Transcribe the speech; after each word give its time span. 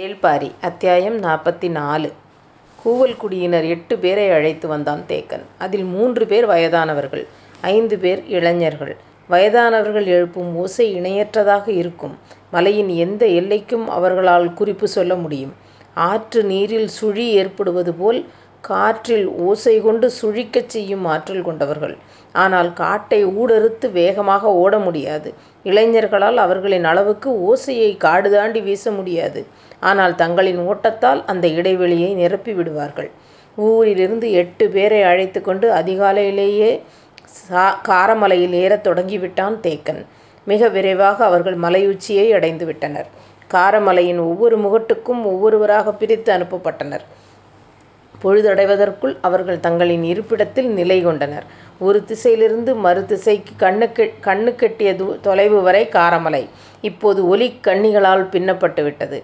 வேள்பாரி 0.00 0.50
அத்தியாயம் 0.60 1.16
நாற்பத்தி 1.22 1.68
நாலு 1.70 2.12
கூவல் 2.84 3.16
குடியினர் 3.16 3.64
எட்டு 3.64 3.98
பேரை 3.98 4.30
அழைத்து 4.30 4.68
வந்தான் 4.68 5.02
தேக்கன். 5.08 5.42
அதில் 5.58 5.84
மூன்று 5.84 6.26
பேர் 6.26 6.46
வயதானவர்கள் 6.46 7.24
ஐந்து 7.60 7.98
பேர் 7.98 8.22
இளைஞர்கள். 8.26 8.96
வயதானவர்கள் 9.28 10.06
எழுப்பும் 10.06 10.56
ஓசை 10.56 10.86
இணையற்றதாக 11.00 11.68
இருக்கும். 11.68 12.18
மலையின் 12.50 12.88
எந்த 12.88 13.26
எல்லைக்கும் 13.26 13.84
அவர்களால் 13.86 14.52
குறிப்பு 14.52 14.88
சொல்ல 14.88 15.14
முடியும். 15.14 15.52
ஆற்று 15.94 16.42
நீரில் 16.44 16.88
சுழி 16.88 17.26
ஏற்படுவது 17.28 17.94
போல் 17.94 18.26
காற்றில் 18.60 19.28
ஓசை 19.28 19.80
கொண்டு 19.80 20.10
சுழிக்கச் 20.22 20.72
செய்யும் 20.74 21.04
ஆற்றல் 21.04 21.42
கொண்டவர்கள். 21.42 21.96
ஆனால் 22.32 22.72
காட்டை 22.72 23.26
ஊடறுத்து 23.26 23.92
வேகமாக 23.92 24.52
ஓட 24.54 24.78
முடியாது. 24.78 25.34
இளைஞர்களால் 25.64 26.36
அவர்களின் 26.36 26.84
அளவுக்கு 26.84 27.30
ஓசையை 27.50 27.96
காடு 27.96 28.30
தாண்டி 28.30 28.60
வீச 28.60 28.90
முடியாது. 28.90 29.46
ஆனால் 29.90 30.14
தங்களின் 30.22 30.60
ஓட்டத்தால் 30.70 31.20
அந்த 31.26 31.46
இடைவெளியை 31.58 32.10
நிரப்பி 32.14 32.52
விடுவார்கள். 32.52 33.10
ஊரிலிருந்து 33.56 34.26
எட்டு 34.42 34.64
பேரை 34.74 35.00
அழைத்து 35.10 35.40
கொண்டு 35.40 35.66
அதிகாலையிலேயே 35.80 36.70
சா 37.46 37.64
காரமலையில் 37.88 38.54
ஏறத் 38.62 38.86
தொடங்கிவிட்டான் 38.88 39.56
தேக்கன். 39.66 40.02
மிக 40.46 40.68
விரைவாக 40.68 41.24
அவர்கள் 41.24 41.58
மலையுச்சியை 41.64 42.26
அடைந்து 42.32 42.64
விட்டனர். 42.66 43.08
காரமலையின் 43.54 44.20
ஒவ்வொரு 44.28 44.56
முகட்டுக்கும் 44.64 45.22
ஒவ்வொருவராக 45.32 45.92
பிரித்து 45.92 46.30
அனுப்பப்பட்டனர். 46.36 47.04
பொழுதடைவதற்குள் 48.22 49.14
அவர்கள் 49.20 49.64
தங்களின் 49.66 50.04
இருப்பிடத்தில் 50.12 50.68
நிலை 50.78 50.98
கொண்டனர். 51.02 51.46
ஒரு 51.86 51.98
திசையிலிருந்து 52.10 52.72
மறு 52.76 53.00
திசைக்கு 53.06 53.52
கண்ணுக்கு 53.56 54.04
கண்ணுக்கெட்டிய 54.24 54.90
தொலைவு 55.20 55.58
வரை 55.62 55.88
காரமலை. 55.92 56.42
இப்போது 56.88 57.20
ஒலி 57.28 57.48
கண்ணிகளால் 57.66 58.24
பின்னப்பட்டு 58.34 58.82
விட்டது. 58.82 59.18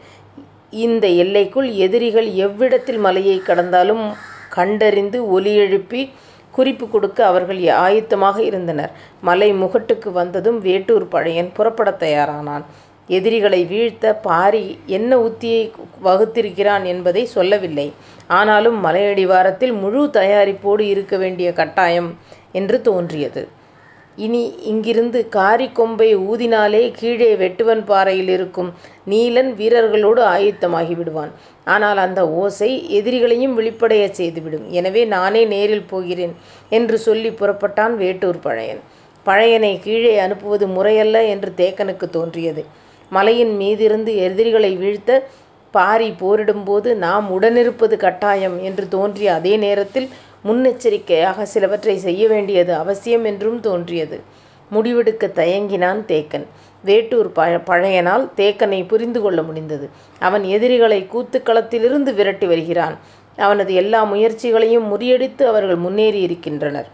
இந்த 0.71 1.07
எல்லைக்குள் 1.07 1.71
எதிரிகள் 1.71 2.27
எவ்விடத்தில் 2.27 2.99
மலையை 2.99 3.43
கடந்தாலும் 3.47 4.13
கண்டறிந்து 4.49 5.31
ஒலி 5.31 5.57
எழுப்பி 5.57 6.11
குறிப்பு 6.51 6.89
கொடுக்க 6.89 7.27
அவர்கள் 7.27 7.59
ஆயத்தமாக 7.59 8.39
இருந்தனர். 8.39 8.91
மலை 9.21 9.53
முகட்டுக்கு 9.53 10.13
வந்ததும் 10.13 10.61
வேட்டூர் 10.61 11.09
பழையன் 11.09 11.53
புறப்படத் 11.57 12.03
தயாரானான். 12.03 12.65
எதிரிகளை 13.09 13.65
வீழ்த்த 13.65 14.15
பாரி 14.15 14.79
என்ன 14.87 15.17
உத்தியை 15.17 15.71
வகுத்திருக்கிறான் 16.05 16.85
என்பதை 16.85 17.25
சொல்லவில்லை. 17.25 17.93
ஆனாலும் 18.27 18.85
மலையடிவாரத்தில் 18.85 19.73
முழு 19.73 20.07
தயாரிப்போடு 20.07 20.81
இருக்க 20.81 21.17
வேண்டிய 21.17 21.53
கட்டாயம் 21.53 22.19
என்று 22.53 22.81
தோன்றியது. 22.81 23.49
இனி 24.25 24.43
இங்கிருந்து 24.71 25.21
காரிக்கொம்பை 25.37 26.09
ஊதினாலே 26.31 26.83
கீழே 26.99 27.31
வெட்டுவன் 27.43 27.83
பாறையில் 27.91 28.31
இருக்கும். 28.37 28.71
நீலன் 29.13 29.51
வீரர்களோடு 29.61 30.23
ஆயத்தமாகி 30.35 30.95
விடுவான். 31.01 31.33
ஆனால் 31.75 32.01
அந்த 32.07 32.21
ஓசை 32.43 32.71
எதிரிகளையும் 32.99 33.57
விழிப்படைய 33.59 34.05
செய்துவிடும். 34.19 34.67
எனவே 34.79 35.03
நானே 35.17 35.43
நேரில் 35.55 35.89
போகிறேன் 35.93 36.35
என்று 36.79 36.99
சொல்லி 37.07 37.33
புறப்பட்டான் 37.41 37.97
வேட்டூர் 38.03 38.45
பழையன். 38.47 38.83
பழையனை 39.27 39.73
கீழே 39.87 40.15
அனுப்புவது 40.27 40.67
முறையல்ல 40.77 41.19
என்று 41.35 41.51
தேக்கனுக்கு 41.61 42.07
தோன்றியது. 42.19 42.63
மலையின் 43.13 43.53
மீதிருந்து 43.61 44.13
எதிரிகளை 44.29 44.73
வீழ்த்த 44.83 45.13
பாரி 45.75 46.09
போரிடும்போது 46.21 46.89
நாம் 47.05 47.27
உடனிருப்பது 47.37 47.95
கட்டாயம் 48.05 48.57
என்று 48.69 48.85
தோன்றிய 48.95 49.29
அதே 49.39 49.55
நேரத்தில் 49.65 50.09
முன்னெச்சரிக்கையாக 50.45 51.43
சிலவற்றை 51.43 51.97
செய்ய 51.99 52.29
வேண்டியது 52.29 52.75
அவசியம் 52.75 53.25
என்றும் 53.25 53.61
தோன்றியது. 53.61 54.19
முடிவெடுக்க 54.73 55.27
தயங்கினான் 55.41 56.01
தேக்கன். 56.11 56.47
வேட்டூர் 56.85 57.31
ப 57.33 57.47
பழையனால் 57.71 58.25
தேக்கனை 58.37 58.81
புரிந்து 58.87 59.21
கொள்ள 59.21 59.43
முடிந்தது. 59.43 59.87
அவன் 60.19 60.45
எதிரிகளை 60.45 61.01
கூத்துக்களத்திலிருந்து 61.15 62.15
விரட்டி 62.15 62.47
வருகிறான். 62.47 62.97
அவனது 63.37 63.75
எல்லா 63.75 64.01
முயற்சிகளையும் 64.05 64.87
முறியடித்து 64.93 65.43
அவர்கள் 65.43 65.77
முன்னேறி 65.77 66.21
இருக்கின்றனர். 66.21 66.89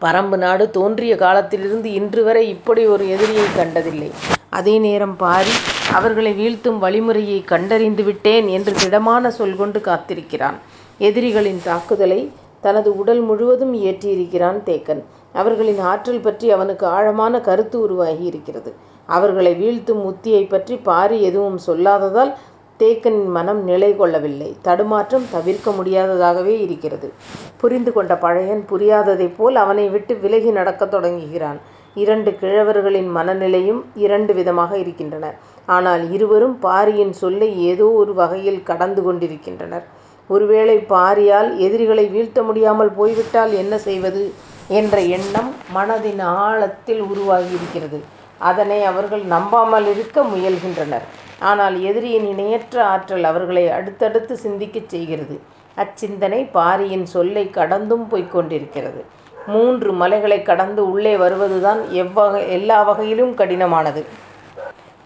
பரம்பு 0.00 0.36
நாடு 0.36 0.70
தோன்றிய 0.70 1.16
காலத்திலிருந்து 1.16 1.92
இன்று 1.92 2.24
வரை 2.24 2.48
இப்படி 2.48 2.86
ஒரு 2.86 3.04
எதிரியை 3.08 3.46
கண்டதில்லை. 3.56 4.10
அதே 4.48 4.78
நேரம் 4.78 5.16
பாரி 5.16 5.54
அவர்களை 5.92 6.32
வீழ்த்தும் 6.40 6.78
வழிமுறையை 6.82 7.44
கண்டறிந்து 7.44 8.02
விட்டேன் 8.04 8.48
என்று 8.48 8.72
திடமான 8.72 9.30
சொல் 9.30 9.56
கொண்டு 9.56 9.80
காத்திருக்கிறான். 9.80 10.58
எதிரிகளின் 10.98 11.60
தாக்குதலை 11.64 12.30
தனது 12.60 12.90
உடல் 12.96 13.20
முழுவதும் 13.20 13.74
ஏற்றியிருக்கிறான் 13.74 14.58
தேக்கன். 14.68 15.02
அவர்களின் 15.32 15.78
ஆற்றல் 15.78 16.20
பற்றி 16.20 16.50
அவனுக்கு 16.50 16.86
ஆழமான 16.86 17.40
கருத்து 17.40 17.80
உருவாகி 17.80 18.24
இருக்கிறது 18.24 18.72
அவர்களை 19.08 19.52
வீழ்த்தும் 19.54 20.02
உத்தியை 20.10 20.48
பற்றி 20.48 20.76
பாரி 20.76 21.16
எதுவும் 21.22 21.58
சொல்லாததால் 21.66 22.32
தேக்கனின் 22.80 23.28
மனம் 23.28 23.60
நிலை 23.64 23.96
கொள்ளவில்லை. 23.96 24.56
தடுமாற்றம் 24.62 25.26
தவிர்க்க 25.30 25.70
முடியாததாகவே 25.70 26.54
இருக்கிறது. 26.60 27.12
புரிந்து 27.56 27.92
கொண்ட 27.92 28.16
பழையன் 28.16 28.64
புரியாததைப் 28.70 29.36
போல் 29.36 29.56
அவனை 29.56 29.88
விட்டு 29.88 30.14
விலகி 30.14 30.50
நடக்கத் 30.50 30.90
தொடங்குகிறான். 30.90 31.58
இரண்டு 31.94 32.30
கிழவர்களின் 32.40 33.10
மனநிலையும் 33.16 33.82
இரண்டு 33.94 34.34
விதமாக 34.34 34.78
இருக்கின்றன. 34.78 35.34
ஆனால் 35.66 36.12
இருவரும் 36.12 36.58
பாரியின் 36.58 37.12
சொல்லை 37.12 37.62
ஏதோ 37.64 37.84
ஒரு 37.84 38.14
வகையில் 38.14 38.62
கடந்து 38.62 39.02
கொண்டிருக்கின்றனர். 39.02 39.86
ஒருவேளை 40.30 40.76
பாரியால் 40.88 41.50
எதிரிகளை 41.58 42.04
வீழ்த்த 42.06 42.42
முடியாமல் 42.42 42.92
போய்விட்டால் 42.92 43.52
என்ன 43.52 43.74
செய்வது? 43.78 44.22
என்ற 44.70 44.96
எண்ணம் 45.16 45.50
மனதின் 45.74 46.22
ஆழத்தில் 46.42 47.02
உருவாகியிருக்கிறது. 47.02 47.98
அதனை 48.40 48.78
அவர்கள் 48.84 49.24
நம்பாமல் 49.24 49.86
இருக்க 49.86 50.22
முயல்கின்றனர். 50.24 51.04
ஆனால் 51.40 51.76
எதிரியின் 51.82 52.26
இணையற்ற 52.26 52.76
ஆற்றல் 52.84 53.24
அவர்களை 53.24 53.64
அடுத்தடுத்து 53.70 54.34
சிந்திக்கச் 54.36 54.88
செய்கிறது. 54.88 55.36
அச்சிந்தனை 55.76 56.40
பாரியின் 56.52 57.06
சொல்லை 57.06 57.44
கடந்தும் 57.50 58.06
போய்கொண்டிருக்கிறது 58.10 59.00
மூன்று 59.48 59.90
மலைகளை 59.92 60.42
கடந்து 60.42 60.82
உள்ளே 60.90 61.14
வருவதுதான் 61.16 61.80
எவ்வகை 62.02 62.42
எல்லா 62.48 62.82
வகையிலும் 62.82 63.34
கடினமானது. 63.40 64.02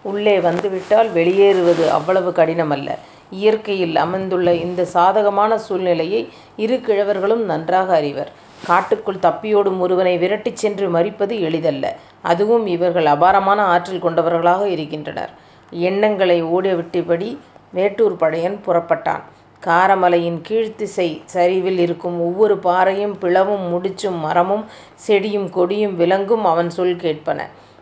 உள்ளே 0.05 0.35
வந்துவிட்டால் 0.39 1.09
வெளியேறுவது 1.11 1.85
அவ்வளவு 1.97 2.29
கடினமல்ல. 2.31 2.89
இயற்கையில் 3.31 3.95
அமைந்துள்ள 3.95 4.53
இந்த 4.53 4.85
சாதகமான 4.85 5.57
சூழ்நிலையை 5.57 6.29
இரு 6.55 6.75
கிழவர்களும் 6.75 7.45
நன்றாக 7.45 7.95
அறிவர். 7.95 8.31
காட்டுக்குள் 8.65 9.15
தப்பியோடும் 9.15 9.79
ஒருவனை 9.79 10.17
விரட்டிச் 10.17 10.57
சென்று 10.57 10.89
மறிப்பது 10.89 11.39
எளிதல்ல. 11.39 11.95
அதுவும் 12.21 12.67
இவர்கள் 12.67 13.05
அபாரமான 13.05 13.63
ஆற்றல் 13.63 13.99
கொண்டவர்களாக 13.99 14.67
இருக்கின்றனர். 14.67 15.29
எண்ணங்களை 15.69 16.43
ஓடவிட்டபடி 16.43 17.37
வேட்டூர் 17.73 18.15
படையன் 18.15 18.61
புறப்பட்டான். 18.65 19.21
காரமலையின் 19.65 20.41
கீழ்த்திசை 20.49 21.21
சரிவில் 21.25 21.77
இருக்கும் 21.77 22.19
ஒவ்வொரு 22.21 22.57
பாறையும் 22.57 23.17
பிளவும் 23.21 23.71
முடிச்சும் 23.73 24.19
மரமும் 24.19 24.65
செடியும் 25.07 25.49
கொடியும் 25.49 25.99
விலங்கும் 25.99 26.41
அவன் 26.41 26.69
சொல் 26.69 26.95
கேட்பன. 26.95 27.41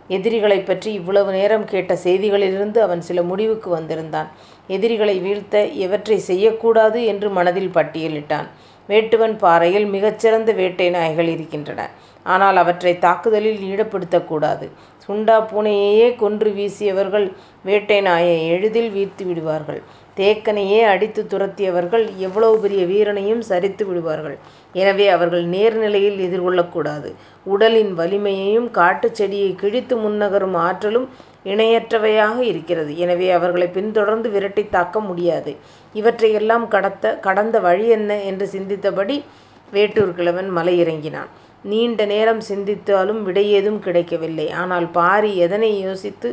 எதிரிகளைப் 0.09 0.65
பற்றி 0.65 0.93
இவ்வளவு 0.93 1.31
நேரம் 1.31 1.65
கேட்ட 1.65 1.97
செய்திகளிலிருந்து 2.03 2.77
அவன் 2.77 3.01
சில 3.01 3.21
முடிவுக்கு 3.21 3.69
வந்திருந்தான். 3.69 4.27
எதிரிகளை 4.75 5.15
வீழ்த்த 5.19 5.65
எவற்றை 5.85 6.19
செய்யக்கூடாது 6.29 6.99
என்று 7.05 7.29
மனதில் 7.29 7.75
பட்டியலிட்டான். 7.77 8.47
வேட்டுவன் 8.89 9.35
பாறையில் 9.37 9.87
மிகச்சிறந்த 9.95 10.51
வேட்டை 10.51 10.89
நாய்கள் 10.89 11.29
இருக்கின்றன. 11.35 11.81
ஆனால் 12.25 12.57
அவற்றை 12.57 12.93
தாக்குதலில் 12.99 13.59
ஈடுபடுத்தக்கூடாது. 13.71 14.65
சுண்டா 15.05 15.35
பூனையையே 15.49 16.07
கொன்று 16.15 16.49
வீசியவர்கள் 16.51 17.27
வேட்டை 17.63 17.99
நாயை 18.01 18.37
எளிதில் 18.53 18.89
வீழ்த்து 18.95 19.23
விடுவார்கள். 19.25 19.81
தேக்கனையே 20.17 20.79
அடித்து 20.91 21.21
துரத்தியவர்கள் 21.23 22.05
எவ்வளவு 22.17 22.55
பெரிய 22.59 22.83
வீரனையும் 22.85 23.43
சரித்து 23.49 23.83
விடுவார்கள். 23.85 24.37
எனவே 24.73 25.07
அவர்கள் 25.07 25.45
நேர்நிலையில் 25.55 26.17
எதிர்கொள்ளக்கூடாது. 26.27 27.09
உடலின் 27.45 27.91
வலிமையையும் 27.99 28.69
காட்டுச் 28.71 29.15
செடியை 29.15 29.51
கிழித்து 29.55 29.97
முன்னகரும் 29.97 30.57
ஆற்றலும் 30.67 31.07
இணையற்றவையாக 31.51 32.37
இருக்கிறது. 32.51 32.91
எனவே 33.03 33.27
அவர்களை 33.37 33.67
பின்தொடர்ந்து 33.77 34.29
விரட்டி 34.35 34.63
தாக்க 34.75 34.99
முடியாது. 35.09 35.51
இவற்றையெல்லாம் 35.99 36.67
கடத்த 36.75 37.15
கடந்த 37.27 37.57
வழி 37.67 37.87
என்ன 37.97 38.11
என்று 38.29 38.47
சிந்தித்தபடி 38.55 39.17
வேட்டூர் 39.75 40.15
கிழவன் 40.17 40.49
மலை 40.57 40.75
இறங்கினான் 40.83 41.31
நீண்ட 41.71 42.01
நேரம் 42.11 42.41
சிந்தித்தாலும் 42.49 43.21
விடையேதும் 43.27 43.79
கிடைக்கவில்லை. 43.85 44.45
ஆனால் 44.61 44.87
பாரி 44.97 45.31
எதனை 45.45 45.71
யோசித்து 45.87 46.29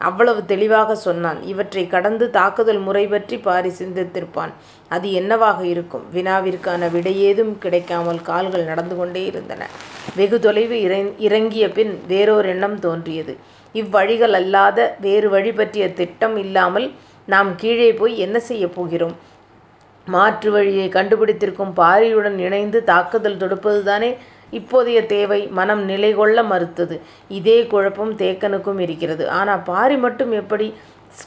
அவ்வளவு 0.00 0.40
தெளிவாக 0.50 0.94
சொன்னான்? 1.04 1.38
இவற்றை 1.52 1.82
கடந்து 1.94 2.24
தாக்குதல் 2.36 2.80
முறை 2.86 3.02
பற்றி 3.06 3.36
பாரி 3.46 3.70
சிந்தித்திருப்பான். 3.78 4.52
அது 4.90 5.06
என்னவாக 5.20 5.60
இருக்கும்? 5.72 6.04
வினாவிற்கான 6.16 6.90
விடையேதும் 6.96 7.52
கிடைக்காமல் 7.64 8.20
கால்கள் 8.28 8.68
நடந்து 8.70 8.96
கொண்டே 9.00 9.22
இருந்தன. 9.30 9.62
வெகு 10.18 10.38
தொலைவு 10.46 10.76
இறங்கிய 11.26 11.66
பின் 11.78 11.92
வேறோர் 12.12 12.48
எண்ணம் 12.54 12.78
தோன்றியது. 12.86 13.34
இவ்வழிகள் 13.74 14.32
அல்லாத 14.32 14.96
வேறு 15.00 15.28
வழி 15.30 15.52
பற்றிய 15.52 15.92
திட்டம் 15.92 16.36
இல்லாமல் 16.36 16.92
நாம் 17.26 17.54
கீழே 17.54 17.92
போய் 17.92 18.18
என்ன 18.18 18.38
செய்ய 18.38 18.68
போகிறோம்? 18.68 19.16
மாற்று 20.06 20.50
வழியை 20.50 20.88
கண்டுபிடித்திருக்கும் 20.88 21.72
பாரியுடன் 21.76 22.38
இணைந்து 22.38 22.84
தாக்குதல் 22.84 23.36
தொடுப்பதுதானே 23.36 24.16
இப்போதைய 24.52 25.06
தேவை. 25.06 25.46
மனம் 25.46 25.84
நிலை 25.84 26.14
கொள்ள 26.14 26.42
மறுத்தது. 26.42 27.00
இதே 27.28 27.66
குழப்பம் 27.66 28.16
தேக்கனுக்கும் 28.16 28.78
இருக்கிறது. 28.78 29.28
ஆனால் 29.28 29.62
பாரி 29.62 29.96
மட்டும் 29.96 30.32
எப்படி 30.32 30.74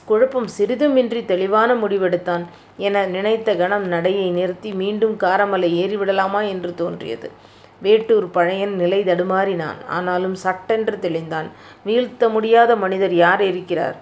குழப்பம் 0.06 0.48
சிறிதுமின்றி 0.48 1.26
தெளிவான 1.26 1.74
முடிவெடுத்தான் 1.74 2.44
என 2.78 3.06
நினைத்த 3.06 3.56
கணம் 3.56 3.88
நடையை 3.88 4.30
நிறுத்தி 4.30 4.72
மீண்டும் 4.74 5.18
காரமலை 5.20 5.70
ஏறிவிடலாமா 5.84 6.48
என்று 6.50 6.76
தோன்றியது. 6.76 7.32
வேட்டூர் 7.82 8.32
பழையன் 8.32 8.76
நிலை 8.76 9.04
தடுமாறினான். 9.04 9.86
ஆனாலும் 9.90 10.36
சட்டென்று 10.36 10.98
தெளிந்தான். 11.02 11.48
வீழ்த்த 11.84 12.30
முடியாத 12.30 12.76
மனிதர் 12.76 13.14
யார் 13.14 13.42
இருக்கிறார்? 13.42 13.96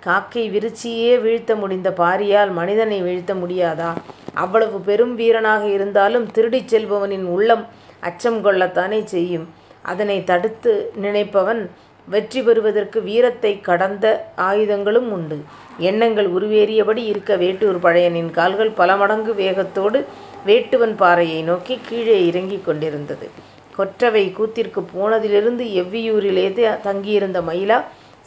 காக்கை 0.00 0.50
விரிச்சியே 0.50 1.20
வீழ்த்த 1.20 1.56
முடிந்த 1.56 1.90
பாரியால் 1.96 2.52
மனிதனை 2.52 3.02
வீழ்த்த 3.02 3.34
முடியாதா? 3.34 3.90
அவ்வளவு 4.34 4.80
பெரும் 4.80 5.14
வீரனாக 5.14 5.66
இருந்தாலும் 5.66 6.30
திருடிச் 6.30 6.74
செல்பவனின் 6.74 7.24
உள்ளம் 7.24 7.66
அச்சம் 8.00 8.42
கொள்ளத்தானே 8.42 9.02
செய்யும். 9.04 9.46
அதனைத் 9.82 10.26
தடுத்து 10.26 10.92
நினைப்பவன் 10.96 11.70
வெற்றி 12.08 12.42
பெறுவதற்கு 12.42 13.00
வீரத்தைக் 13.00 13.64
கடந்த 13.64 14.06
ஆயுதங்களும் 14.36 15.12
உண்டு. 15.12 15.38
எண்ணங்கள் 15.78 16.30
உருவேறியபடி 16.30 17.04
இருக்க 17.06 17.36
வேட்டூர் 17.36 17.78
பழையனின் 17.78 18.30
கால்கள் 18.30 18.70
பல 18.70 18.96
மடங்கு 18.96 19.34
வேகத்தோடு 19.34 20.06
வேட்டுவன் 20.46 20.94
பாறையை 20.94 21.42
நோக்கி 21.42 21.74
கீழே 21.80 22.26
இறங்கிக் 22.26 22.64
கொண்டிருந்தது. 22.64 23.26
கொற்றவை 23.74 24.32
கூத்திற்குப் 24.32 24.90
போனதிலிருந்து 24.92 25.64
எவ்வியூரிலே 25.80 26.44
தங்கியிருந்த 26.80 27.40
மயிலா 27.42 27.78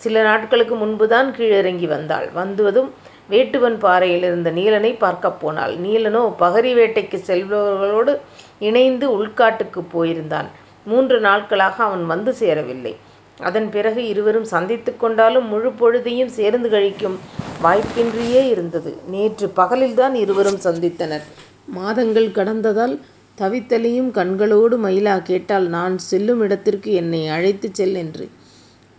சில 0.01 0.21
நாட்களுக்கு 0.21 0.75
முன்புதான் 0.75 1.29
கீழிறங்கி 1.37 1.87
வந்தாள். 1.87 2.27
வந்ததும் 2.33 2.89
வேட்டுவன் 3.29 3.77
பாறையிலிருந்த 3.77 4.49
நீலனைப் 4.51 4.99
பார்க்கப் 4.99 5.39
போனாள். 5.41 5.73
நீலனோ 5.77 6.21
பகரி 6.39 6.71
வேட்டைக்குச் 6.73 7.27
செல்பவர்களோடு 7.29 8.13
இணைந்து 8.61 9.05
உள்காட்டுக்குப் 9.17 9.91
போயிருந்தான். 9.93 10.49
மூன்று 10.85 11.17
நாட்களாக 11.19 11.77
அவன் 11.83 12.05
வந்து 12.05 12.33
சேரவில்லை. 12.33 12.93
அதன் 13.39 13.69
பிறகு 13.69 14.01
இருவரும் 14.07 14.47
சந்தித்துக் 14.53 14.99
கொண்டாலும் 14.99 15.47
முழுப் 15.47 15.77
பொழுதையும் 15.79 16.33
சேர்ந்து 16.37 16.69
கழிக்கும் 16.69 17.17
வாய்ப்பின்றியே 17.59 18.41
இருந்தது. 18.53 18.91
நேற்று 19.07 19.47
பகலில்தான் 19.55 20.15
இருவரும் 20.23 20.59
சந்தித்தனர். 20.63 21.25
மாதங்கள் 21.71 22.29
கடந்ததால் 22.29 22.93
தவித்தலையும் 23.37 24.11
கண்களோடு 24.11 24.75
மயிலா 24.77 25.21
கேட்டாள் 25.21 25.67
நான் 25.67 25.95
செல்லுமிடத்திற்கு 26.11 26.91
என்னை 26.93 27.27
அழைத்துச் 27.27 27.73
செல் 27.73 27.95
என்று. 27.95 28.25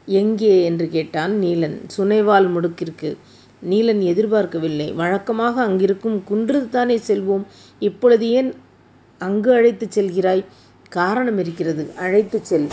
எங்கே? 0.08 0.64
என்று 0.64 0.88
கேட்டான் 0.88 1.40
நீலன். 1.42 1.76
சுனைவால் 1.96 2.48
முடுக்கிற்கு. 2.48 3.10
நீலன் 3.62 4.02
எதிர்பார்க்கவில்லை. 4.02 4.92
வழக்கமாக 4.92 5.62
அங்கிருக்கும் 5.62 6.22
குன்றுக்குத்தானே 6.30 6.98
செல்வோம். 7.06 7.44
இப்பொழுது 7.80 8.30
ஏன் 8.30 8.50
அங்கு 9.20 9.52
அழைத்துச் 9.52 9.98
செல்கிறாய்? 9.98 10.44
காரணம் 10.88 11.38
இருக்கிறது. 11.38 11.90
அழைத்துச் 11.96 12.44
செல். 12.44 12.68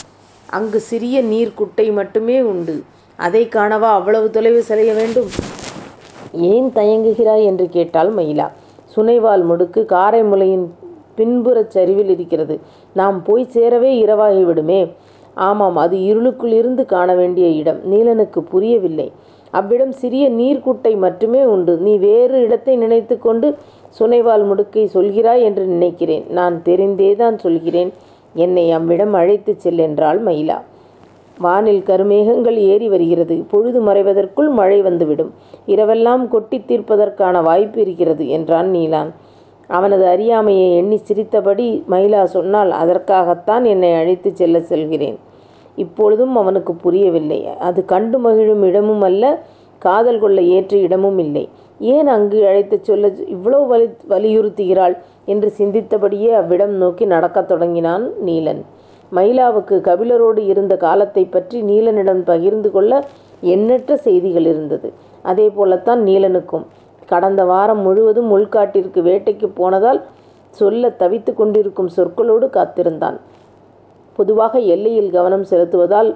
அங்கு 0.50 0.80
சிறிய 0.82 1.24
நீர்க்குட்டை 1.24 1.94
மட்டுமே 1.94 2.42
உண்டு. 2.42 2.78
அதைக் 3.20 3.56
காணவா 3.56 3.90
அவ்வளவு 3.92 4.30
தொலைவு 4.30 4.64
செல்ல 4.64 4.94
வேண்டும்? 4.94 5.30
ஏன் 6.32 6.72
தயங்குகிறாய்? 6.76 7.46
என்று 7.46 7.70
கேட்டாள் 7.70 8.14
மயிலா. 8.14 8.48
சுனைவால் 8.96 9.44
முடுக்கு 9.50 9.86
காரைமுலையின் 9.86 10.66
பின்புறச் 11.18 11.68
சரிவில் 11.68 12.10
இருக்கிறது. 12.10 12.56
நாம் 12.94 13.24
போய்ச் 13.24 13.58
சேரவே 13.58 13.92
இரவாகிவிடுமே. 14.04 14.82
ஆமாம் 15.36 15.76
அது 15.76 16.02
இருளுக்குள் 16.02 16.52
இருந்து 16.52 16.86
காண 16.86 17.16
வேண்டிய 17.16 17.48
இடம். 17.48 17.80
நீலனுக்குப் 17.92 18.50
புரியவில்லை. 18.50 19.08
அவ்விடம் 19.52 19.92
சிறிய 19.92 20.30
நீர்க்குட்டை 20.32 20.98
மட்டுமே 20.98 21.46
உண்டு. 21.46 21.78
நீ 21.78 21.98
வேறு 21.98 22.42
இடத்தை 22.42 22.76
நினைத்துக் 22.76 23.22
கொண்டு 23.22 23.48
சுனைவால் 24.00 24.46
முடுக்கைச் 24.50 24.94
சொல்கிறாய் 24.94 25.42
என்று 25.42 25.66
நினைக்கிறேன். 25.66 26.26
நான் 26.30 26.62
தெரிந்தேதான் 26.66 27.38
சொல்கிறேன். 27.38 27.92
என்னை 28.36 28.72
அவ்விடம் 28.72 29.14
அழைத்துச் 29.14 29.60
செல் 29.60 29.78
என்றாள் 29.78 30.24
மயிலா. 30.24 30.58
வானில் 31.38 31.84
கருமேகங்கள் 31.86 32.58
ஏறி 32.68 32.88
வருகிறது. 32.90 33.44
பொழுது 33.48 33.80
மறைவதற்குள் 33.82 34.50
மழை 34.52 34.80
வந்துவிடும். 34.82 35.32
இரவெல்லாம் 35.68 36.24
கொட்டித் 36.28 36.68
தீர்ப்பதற்கான 36.68 37.42
வாய்ப்பு 37.42 37.82
இருக்கிறது 37.82 38.30
என்றான் 38.30 38.70
நீலான் 38.74 39.12
அவனது 39.70 40.06
அறியாமையை 40.08 40.68
எண்ணிச் 40.76 41.06
சிரித்தபடி 41.06 41.84
மயிலா 41.90 42.24
சொன்னாள் 42.28 42.72
அதற்காகத்தான் 42.74 43.64
என்னை 43.66 43.94
அழைத்துச் 43.94 44.36
செல்லச் 44.36 44.66
சொல்கிறேன். 44.66 45.18
இப்பொழுதும் 45.78 46.36
அவனுக்குப் 46.36 46.82
புரியவில்லை. 46.82 47.40
அது 47.60 47.86
கண்டு 47.86 48.20
மகிழும் 48.20 48.64
இடமும் 48.64 49.02
அல்ல. 49.02 49.24
காதல் 49.82 50.20
கொள்ள 50.20 50.42
ஏற்ற 50.56 50.78
இடமும் 50.78 51.18
இல்லை. 51.18 51.44
ஏன் 51.88 52.08
அங்கு 52.08 52.48
அழைத்துச் 52.48 52.84
செல்ல 52.84 53.08
இவ்வளவு 53.28 53.66
வலியுறுத்துகிறாள்? 54.10 54.96
என்று 55.26 55.54
சிந்தித்தபடியே 55.58 56.30
அவ்விடம் 56.34 56.74
நோக்கி 56.76 57.06
நடக்கத் 57.06 57.48
தொடங்கினான் 57.48 58.06
நீலன். 58.26 58.62
மயிலாவுக்கு 59.12 59.82
கபிலரோடு 59.82 60.38
இருந்த 60.38 60.78
காலத்தைப் 60.78 61.32
பற்றி 61.32 61.64
நீலனிடம் 61.64 62.24
பகிர்ந்து 62.24 62.72
கொள்ள 62.72 63.06
எண்ணற்ற 63.42 63.98
செய்திகள் 63.98 64.46
இருந்தது. 64.46 64.94
அதே 65.22 65.50
போலத்தான் 65.50 66.04
நீலனுக்கும். 66.04 66.66
கடந்த 67.06 67.46
வாரம் 67.46 67.80
முழுவதும் 67.80 68.38
உள்காட்டிற்கு 68.38 69.02
வேட்டைக்குப் 69.02 69.56
போனதால் 69.56 70.04
சொல்லத் 70.50 71.02
தவித்துக் 71.02 71.38
கொண்டிருக்கும் 71.38 71.90
சொற்களோடு 71.98 72.50
காத்திருந்தான். 72.50 73.20
பொதுவாக 74.16 74.60
எல்லையில் 74.60 75.12
கவனம் 75.12 75.46
செலுத்துவதால் 75.50 76.16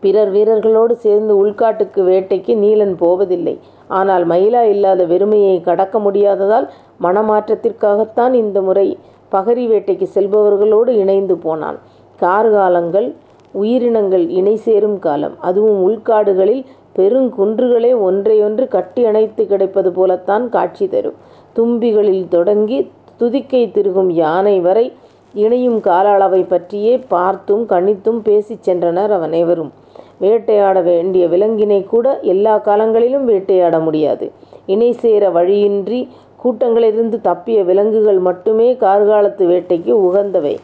பிறர் 0.00 0.32
வீரர்களோடு 0.32 0.92
சேர்ந்து 0.92 1.46
உள்காட்டுக்கு 1.46 2.04
வேட்டைக்கு 2.04 2.56
நீலன் 2.56 2.96
போவதில்லை. 2.96 3.58
ஆனால் 3.88 4.26
மயிலா 4.26 4.60
இல்லாத 4.60 5.06
வெறுமையைக் 5.06 5.64
கடக்க 5.64 5.98
முடியாததால் 5.98 6.68
மனமாற்றத்திற்காகத்தான் 7.02 8.32
இந்த 8.32 8.62
முறை 8.62 8.98
பகரி 9.32 9.66
வேட்டைக்கு 9.66 10.06
செல்பவர்களோடு 10.14 10.88
இணைந்து 10.88 11.36
போனான். 11.36 11.78
கார்காலங்கள் 12.20 13.14
உயிரினங்கள் 13.52 14.28
இணை 14.28 14.56
சேரும் 14.56 14.98
காலம். 14.98 15.40
அதுவும் 15.40 15.80
உள்காடுகளில் 15.88 16.64
பெருங்குன்றுகளே 16.96 18.00
ஒன்றையொன்று 18.00 18.68
கட்டி 18.68 19.04
அணைத்துக் 19.04 19.48
கிடப்பது 19.48 19.92
போலத்தான் 19.92 20.48
காட்சி 20.48 20.88
தரும். 20.88 21.14
தும்பிகளில் 21.56 22.28
தொடங்கி 22.28 22.90
துதிக்கை 23.20 23.70
திருகும் 23.70 24.10
யானை 24.10 24.60
வரை 24.60 24.92
இணையும் 25.34 25.80
கால 25.80 26.08
அளவைப் 26.18 26.48
பற்றியே 26.48 26.98
பார்த்தும் 26.98 27.66
கணித்தும் 27.66 28.18
பேசிச் 28.18 28.70
சென்றனர் 28.70 29.20
அனைவரும். 29.20 29.72
வேட்டையாட 30.18 30.80
வேண்டிய 30.80 31.26
விலங்கினை 31.28 31.86
கூட 31.86 32.18
எல்லாக் 32.22 32.64
காலங்களிலும் 32.64 33.24
வேட்டையாட 33.24 33.78
முடியாது. 33.78 34.32
இணை 34.66 34.92
சேர 34.92 35.30
வழியின்றி 35.30 36.08
கூட்டங்களிலிருந்து 36.44 37.20
தப்பிய 37.20 37.64
விலங்குகள் 37.64 38.18
மட்டுமே 38.18 38.66
கார்காலத்து 38.74 39.44
வேட்டைக்கு 39.52 39.92
உகந்தவை. 40.08 40.54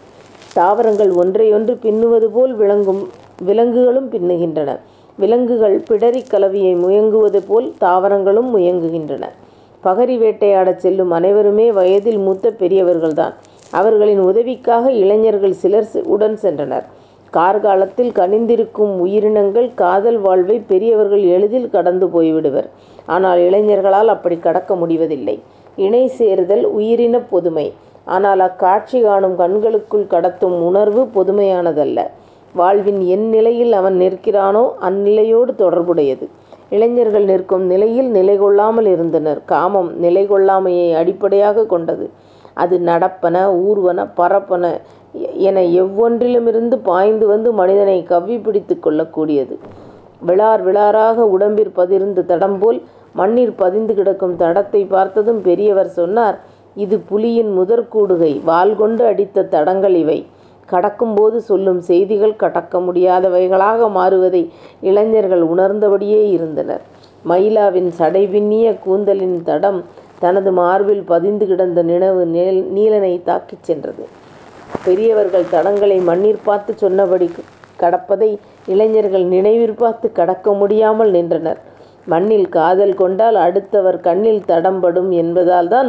தாவரங்கள் 0.52 1.12
ஒன்றையொன்று 1.12 1.74
பின்னுவது 1.80 2.30
போல் 2.30 2.54
விலங்குகளும் 3.44 4.10
பின்னுகின்றன. 4.10 4.78
விலங்குகள் 5.18 5.76
பிடரிக் 5.88 6.30
கலவியை 6.30 6.74
முயங்குவது 6.74 7.40
போல் 7.42 7.72
தாவரங்களும் 7.80 8.56
முயங்குகின்றன. 8.56 9.24
பகரி 9.84 10.16
வேட்டையாடச் 10.18 10.82
செல்லும் 10.84 11.10
அனைவருமே 11.10 11.72
வயதில் 11.72 12.18
மூத்த 12.18 12.50
பெரியவர்கள்தான். 12.50 13.34
அவர்களின் 13.70 14.20
உதவிக்காக 14.20 14.92
இளைஞர்கள் 14.92 15.52
சிலர் 15.52 15.88
உடன் 16.04 16.38
சென்றனர். 16.42 16.86
கார்காலத்தில் 17.32 18.12
கனிந்திருக்கும் 18.12 18.92
உயிரினங்கள் 19.04 19.70
காதல் 19.74 20.18
வாழ்வை 20.18 20.58
பெரியவர்கள் 20.66 21.22
எளிதில் 21.36 21.70
கடந்து 21.70 22.06
போய்விடுவர். 22.06 22.68
ஆனால் 23.06 23.38
இளைஞர்களால் 23.38 24.10
அப்படிக் 24.16 24.42
கடக்க 24.42 24.76
முடிவதில்லை. 24.76 25.36
இணை 25.76 26.06
சேருதல் 26.08 26.64
உயிரினப் 26.76 27.28
பொதுமை. 27.30 27.66
ஆனால் 28.06 28.40
அக்காட்சி 28.40 29.00
காணும் 29.02 29.38
கண்களுக்குள் 29.38 30.06
கடத்தும் 30.06 30.56
உணர்வு 30.60 31.02
பொதுமையானதல்ல. 31.14 31.98
வாழ்வின் 32.54 33.00
எந் 33.06 33.26
நிலையில் 33.28 33.72
அவன் 33.72 33.96
நிற்கிறானோ 34.00 34.72
அந்நிலையோடு 34.80 35.54
தொடர்புடையது. 35.54 36.26
இளைஞர்கள் 36.70 37.24
நிற்கும் 37.24 37.62
நிலையில் 37.62 38.12
நிலைகொள்ளாமல் 38.12 38.86
இருந்தனர். 38.86 39.44
காமம் 39.44 40.02
நிலைகொள்ளாமையை 40.02 40.94
அடிப்படையாகக் 40.94 41.68
கொண்டது. 41.68 42.06
அது 42.54 42.78
நடப்பன 42.80 43.36
ஊர்வன 43.62 44.08
பரப்பன 44.16 44.64
என 45.38 45.60
எவ்வொன்றிலுமிருந்து 45.74 46.76
பாய்ந்து 46.82 47.26
வந்து 47.26 47.52
மனிதனைக் 47.52 48.08
கவ்விப் 48.10 48.44
பிடித்துக் 48.44 48.86
கொள்ளக்கூடியது 48.86 49.54
விழார் 50.20 50.62
விளார் 50.62 50.62
விளாராக 50.66 51.24
உடம்பிற் 51.32 51.74
பதிர்ந்த 51.74 52.22
தடம்போல் 52.22 52.78
மண்ணிற் 53.14 53.56
பதிந்து 53.56 53.94
கிடக்கும் 53.94 54.36
தடத்தைப் 54.36 54.88
பார்த்ததும் 54.88 55.40
பெரியவர் 55.42 55.90
சொன்னார் 55.90 56.36
இது 56.76 56.96
புலியின் 57.10 57.52
முதற்கூடுகை 57.58 58.32
வால் 58.42 58.76
கொண்டு 58.76 59.04
அடித்த 59.04 59.46
தடங்கள் 59.46 59.94
இவை. 59.94 60.18
கடக்கும்போது 60.68 61.36
சொல்லும் 61.42 61.80
செய்திகள் 61.80 62.36
கடக்க 62.36 62.78
முடியாதவைகளாக 62.78 63.88
மாறுவதை 63.96 64.42
இளைஞர்கள் 64.82 65.42
உணர்ந்தபடியே 65.44 66.22
இருந்தனர். 66.28 66.82
மயிலாவின் 67.24 67.90
சடைபின்னிய 67.98 68.78
கூந்தலின் 68.78 69.42
தடம் 69.42 69.80
தனது 70.18 70.52
மார்பில் 70.52 71.04
பதிந்து 71.04 71.46
கிடந்த 71.46 71.82
நினைவு 71.82 72.22
நீலனைத் 72.76 73.26
தாக்கிச் 73.28 73.62
சென்றது. 73.62 74.04
பெரியவர்கள் 74.84 75.46
தடங்களை 75.50 75.98
மண்ணிற் 76.02 76.44
பார்த்துச் 76.44 76.78
சொன்னபடி 76.78 77.28
கடப்பதை 77.78 78.30
இளைஞர்கள் 78.66 79.26
நினைவிற் 79.26 79.76
பார்த்துக் 79.76 80.14
கடக்க 80.14 80.52
முடியாமல் 80.54 81.10
நின்றனர். 81.10 81.60
மண்ணில் 82.06 82.48
காதல் 82.48 82.94
கொண்டால் 82.94 83.38
அடுத்தவர் 83.44 83.98
கண்ணில் 84.00 84.44
தடம்படும் 84.44 85.10
என்பதால் 85.14 85.66
என்பதால்தான் 85.66 85.88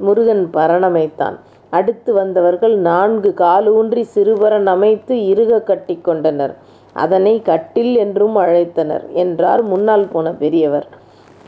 முருகன் 0.00 0.44
பரணமைத்தான். 0.54 1.36
அடுத்து 1.72 2.10
வந்தவர்கள் 2.12 2.74
நான்கு 2.86 3.30
காலூன்றி 3.36 4.02
சிறுபரண் 4.14 4.66
அமைத்து 4.66 5.14
இறுகக் 5.26 5.66
கட்டிக் 5.66 6.04
கொண்டனர். 6.04 6.54
அதனை 6.96 7.34
கட்டில் 7.42 7.92
என்றும் 7.96 8.36
அழைத்தனர் 8.36 9.04
என்றார் 9.14 9.62
முன்னால் 9.64 10.06
போன 10.08 10.32
பெரியவர் 10.34 10.86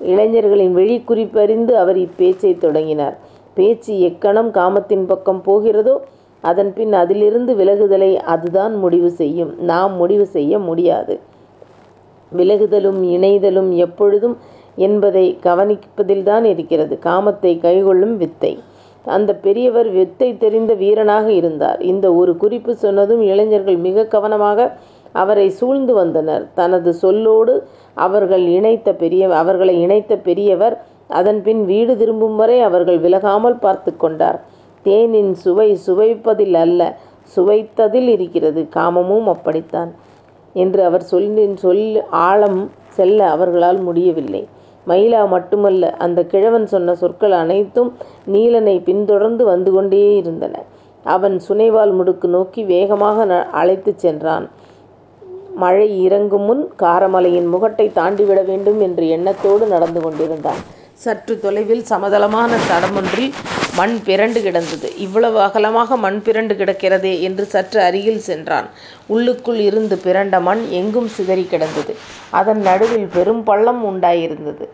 இளைஞர்களின் 0.04 0.74
வெழிக்குறிப்பறிந்து 0.76 1.72
அவர் 1.74 1.98
இப்பேச்சைத் 1.98 2.60
தொடங்கினார் 2.60 3.16
பேச்சு 3.56 3.92
எக்கணம் 4.00 4.50
காமத்தின் 4.50 5.06
பக்கம் 5.06 5.42
போகிறதோ 5.42 5.94
அதன் 6.44 6.72
பின் 6.72 6.94
அதிலிருந்து 6.94 7.52
விலகுதலை 7.54 8.10
அதுதான் 8.26 8.74
முடிவு 8.76 9.10
செய்யும் 9.20 9.52
நாம் 9.64 9.94
முடிவு 9.96 10.26
செய்ய 10.28 10.58
முடியாது 10.58 11.14
விலகுதலும் 12.36 13.00
இணைதலும் 13.16 13.70
எப்பொழுதும் 13.76 14.36
என்பதை 14.76 15.26
கவனிப்பதில்தான் 15.42 16.44
இருக்கிறது. 16.44 16.98
காமத்தை 17.04 17.52
கைகொள்ளும் 17.60 18.16
வித்தை. 18.16 18.52
அந்த 19.04 19.30
பெரியவர் 19.34 19.88
வித்தை 19.90 20.28
தெரிந்த 20.36 20.74
வீரனாக 20.74 21.26
இருந்தார். 21.32 21.80
இந்த 21.82 22.06
ஒரு 22.14 22.36
குறிப்பு 22.36 22.72
சொன்னதும் 22.74 23.22
இளைஞர்கள் 23.22 23.76
மிக 23.76 24.06
கவனமாக 24.06 24.68
அவரை 25.12 25.48
சூழ்ந்து 25.50 25.92
வந்தனர். 25.94 26.44
தனது 26.54 26.90
சொல்லோடு 27.02 27.54
அவர்கள் 27.94 28.46
இணைத்த 28.46 28.92
பெரிய 28.92 29.28
அவர்களை 29.34 29.74
இணைத்த 29.80 30.16
பெரியவர் 30.16 30.76
அதன்பின் 31.08 31.62
வீடு 31.64 31.96
திரும்பும் 31.96 32.36
வரை 32.36 32.60
அவர்கள் 32.60 32.98
விலகாமல் 32.98 33.60
பார்த்து 33.60 33.96
கொண்டார். 33.96 34.38
தேனின் 34.84 35.32
சுவை 35.32 35.68
சுவைப்பதில் 35.86 36.54
அல்ல 36.54 36.80
சுவைத்ததில் 37.36 38.08
இருக்கிறது. 38.08 38.60
காமமும் 38.76 39.28
அப்படித்தான். 39.34 39.92
என்று 40.54 40.84
அவர் 40.84 41.02
சொல்லின் 41.02 41.56
சொல் 41.56 42.04
ஆழம் 42.10 42.60
செல்ல 42.88 43.30
அவர்களால் 43.30 43.80
முடியவில்லை. 43.80 44.42
மயிலா 44.86 45.28
மட்டுமல்ல 45.28 45.90
அந்த 45.98 46.20
கிழவன் 46.24 46.66
சொன்ன 46.66 46.94
சொற்கள் 46.94 47.32
அனைத்தும் 47.32 47.90
நீலனை 48.26 48.82
பின்தொடர்ந்து 48.82 49.44
வந்து 49.44 49.72
கொண்டே 49.72 50.16
இருந்தன. 50.16 50.54
அவன் 51.04 51.36
சுனைவால் 51.48 51.92
முடுக்கு 51.98 52.26
நோக்கி 52.26 52.64
வேகமாக 52.64 53.26
அழைத்துச் 53.52 53.98
சென்றான். 53.98 54.46
மழை 55.54 55.88
இறங்கும் 56.02 56.42
முன் 56.42 56.62
காரமலையின் 56.82 57.48
முகட்டை 57.52 57.86
தாண்டிவிட 57.92 58.40
வேண்டும் 58.44 58.80
என்ற 58.80 59.02
எண்ணத்தோடு 59.16 59.66
நடந்து 59.66 60.00
கொண்டிருந்தான். 60.00 60.62
சற்று 60.98 61.40
தொலைவில் 61.40 61.84
சமதளமான 61.88 62.52
தடமொன்றில் 62.68 63.32
மண் 63.76 63.94
பிறண்டு 64.04 64.40
கிடந்தது. 64.42 64.96
இவ்வளவு 64.96 65.40
அகலமாக 65.40 65.96
மண் 65.96 66.20
பிறண்டு 66.24 66.54
கிடக்கிறதே 66.54 67.20
என்று 67.20 67.44
சற்று 67.44 67.80
அருகில் 67.80 68.18
சென்றான். 68.18 68.68
உள்ளுக்குள் 69.06 69.60
இருந்து 69.60 69.96
பிறண்ட 70.04 70.40
மண் 70.40 70.62
எங்கும் 70.70 71.06
சிதறி 71.06 71.44
கிடந்தது. 71.44 71.94
அதன் 72.30 72.60
நடுவில் 72.60 73.06
பெரும் 73.06 73.42
பள்ளம் 73.42 73.82
உண்டாயிருந்தது. 73.90 74.66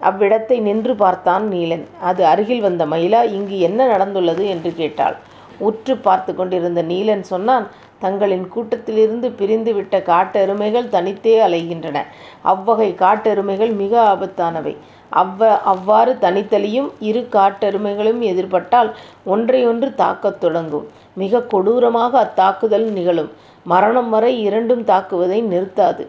அவ்விடத்தை 0.00 0.60
நின்று 0.60 0.96
பார்த்தான் 0.96 1.46
நீலன். 1.52 1.86
அது 2.00 2.24
அருகில் 2.24 2.60
வந்த 2.60 2.86
மயிலா 2.86 3.22
இங்கு 3.24 3.58
என்ன 3.60 3.86
நடந்துள்ளது? 3.86 4.46
என்று 4.46 4.74
கேட்டாள். 4.74 5.16
உற்று 5.58 5.96
பார்த்து 5.96 6.34
கொண்டிருந்த 6.34 6.82
நீலன் 6.82 7.20
சொன்னான் 7.22 7.66
தங்களின் 7.98 8.48
கூட்டத்திலிருந்து 8.54 9.28
பிரிந்துவிட்ட 9.38 10.02
காட்டெருமைகள் 10.02 10.88
தனித்தே 10.88 11.32
அலைகின்றன. 11.40 12.04
அவ்வகை 12.42 12.94
காட்டெருமைகள் 12.94 13.72
மிக 13.72 13.94
ஆபத்தானவை. 14.12 14.76
அவ்வ 15.12 15.60
அவ்வாறு 15.62 16.16
தனித்தலியும் 16.20 16.88
இரு 16.98 17.28
காட்டெருமைகளும் 17.32 18.20
எதிர்பட்டால் 18.22 18.90
ஒன்றையொன்று 19.26 19.94
தாக்கத் 19.94 20.40
தொடங்கும். 20.40 20.86
மிக 21.14 21.42
கொடூரமாக 21.42 22.12
அத்தாக்குதல் 22.20 22.88
நிகழும். 22.90 23.30
மரணம் 23.64 24.08
வரை 24.08 24.40
இரண்டும் 24.40 24.84
தாக்குவதை 24.84 25.42
நிறுத்தாது. 25.42 26.08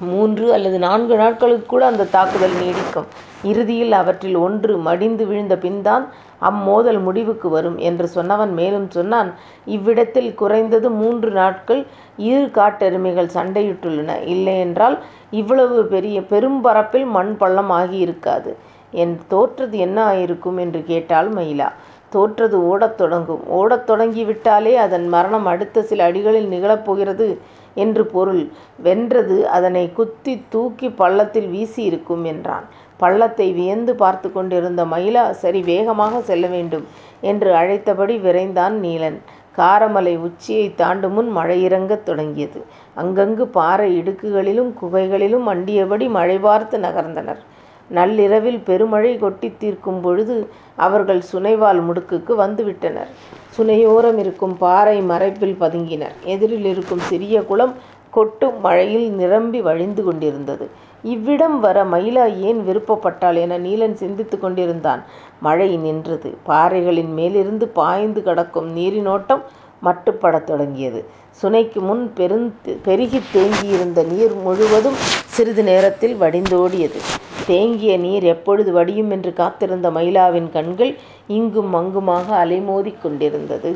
மூன்று 0.00 0.52
அல்லது 0.52 0.78
நான்கு 0.78 1.16
நாட்களுக்கு 1.16 1.66
கூட 1.66 1.86
அந்த 1.86 2.04
தாக்குதல் 2.06 2.54
நீடிக்கும். 2.54 3.06
இறுதியில் 3.42 3.92
அவற்றில் 3.92 4.36
ஒன்று 4.36 4.78
மடிந்து 4.78 5.26
விழுந்த 5.26 5.58
பின்தான் 5.58 6.04
அம்மோதல் 6.38 6.98
முடிவுக்கு 6.98 7.48
வரும் 7.48 7.78
என்று 7.78 8.08
சொன்னவன் 8.14 8.52
மேலும் 8.52 8.90
சொன்னான் 8.90 9.30
இவ்விடத்தில் 9.66 10.34
குறைந்தது 10.34 10.90
மூன்று 10.90 11.30
நாட்கள் 11.30 11.82
இரு 12.24 12.50
காட்டெருமைகள் 12.50 13.34
சண்டையிட்டுள்ளன. 13.34 14.22
இல்லையென்றால் 14.26 14.96
இவ்வளவு 15.30 15.84
பெரிய 15.84 16.20
பெரும்பரப்பில் 16.20 17.06
மண் 17.06 17.36
பள்ளம் 17.36 17.70
ஆகியிருக்காது. 17.70 18.52
என் 18.92 19.18
தோற்றது 19.28 19.78
என்ன 19.78 19.98
ஆயிருக்கும்? 20.12 20.60
என்று 20.60 20.84
கேட்டாள் 20.84 21.28
மயிலா. 21.28 21.68
தோற்றது 22.12 22.66
ஓடத் 22.66 22.98
தொடங்கும். 22.98 23.42
ஓடத் 23.50 23.90
தொடங்கிவிட்டாலே 23.90 24.74
அதன் 24.76 25.08
மரணம் 25.08 25.46
அடுத்த 25.46 25.82
சில 25.82 26.10
அடிகளில் 26.10 26.52
நிகழப்போகிறது 26.52 27.26
என்று 27.74 28.06
பொருள். 28.06 28.42
வென்றது 28.82 29.48
அதனை 29.48 29.92
குத்தி 29.92 30.34
தூக்கி 30.48 30.90
பள்ளத்தில் 30.90 31.48
வீசியிருக்கும் 31.48 32.24
என்றான். 32.24 32.66
பள்ளத்தை 32.96 33.52
வியந்து 33.52 33.94
பார்த்து 33.94 34.32
கொண்டிருந்த 34.32 34.84
மயிலா 34.84 35.30
சரி 35.30 35.62
வேகமாக 35.62 36.20
செல்ல 36.20 36.46
வேண்டும் 36.46 36.84
என்று 37.20 37.54
அழைத்தபடி 37.54 38.16
விரைந்தான் 38.18 38.76
நீலன். 38.84 39.18
காரமலை 39.56 40.18
உச்சியை 40.18 40.74
தாண்டும் 40.74 41.12
முன் 41.12 41.28
மழை 41.28 41.62
இறங்கத் 41.62 42.06
தொடங்கியது. 42.06 42.60
அங்கங்கு 42.96 43.44
பாறை 43.46 44.02
இடுக்குகளிலும் 44.02 44.72
குகைகளிலும் 44.80 45.46
அண்டியபடி 45.48 46.08
மழை 46.08 46.38
பார்த்து 46.38 46.78
நகர்ந்தனர். 46.78 47.42
நள்ளிரவில் 47.90 48.60
பெருமழை 48.60 49.18
கொட்டி 49.18 49.52
தீர்க்கும் 49.58 50.00
பொழுது 50.00 50.36
அவர்கள் 50.76 51.22
சுனைவால் 51.32 51.80
முடுக்குக்கு 51.88 52.32
வந்துவிட்டனர். 52.36 53.10
சுனையோரம் 53.56 54.18
இருக்கும் 54.18 54.56
பாறை 54.56 55.00
மறைப்பில் 55.02 55.60
பதுங்கினர். 55.60 56.14
எதிரில் 56.24 56.64
இருக்கும் 56.64 56.98
சிறிய 56.98 57.42
குளம் 57.42 57.74
கொட்டும் 58.10 58.60
மழையில் 58.60 59.10
நிரம்பி 59.10 59.60
வழிந்து 59.60 60.04
கொண்டிருந்தது. 60.04 60.70
இவ்விடம் 61.02 61.60
வர 61.60 61.84
மயிலா 61.84 62.24
ஏன் 62.40 62.60
விருப்பப்பட்டாள் 62.68 63.34
என 63.34 63.58
நீலன் 63.58 63.94
சிந்தித்து 63.94 64.38
கொண்டிருந்தான். 64.38 65.02
மழை 65.40 65.76
நின்றது. 65.76 66.36
பாறைகளின் 66.46 67.12
மேலிருந்து 67.12 67.68
பாய்ந்து 67.68 68.22
கடக்கும் 68.22 68.76
நீரினோட்டம் 68.76 69.42
மட்டுப்படத் 69.84 70.44
தொடங்கியது. 70.44 71.04
சுனைக்கு 71.42 71.80
முன் 71.80 72.12
பெருந் 72.16 72.48
பெருகி 72.82 73.20
தேங்கியிருந்த 73.34 74.06
நீர் 74.12 74.34
முழுவதும் 74.34 74.98
சிறிது 75.26 75.62
நேரத்தில் 75.62 76.16
வடிந்தோடியது. 76.20 77.00
தேங்கிய 77.46 77.94
நீர் 77.98 78.24
எப்பொழுது 78.24 78.72
வடியும் 78.72 79.10
என்று 79.10 79.32
காத்திருந்த 79.32 79.90
மயிலாவின் 79.90 80.50
கண்கள் 80.50 80.92
இங்கும் 81.28 81.72
அங்குமாக 81.74 82.26
அலைமோதிக் 82.44 83.02
கொண்டிருந்தது. 83.02 83.72